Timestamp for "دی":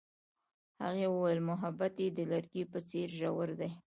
3.59-3.71